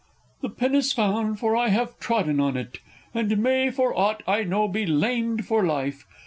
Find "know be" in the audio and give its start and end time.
4.43-4.87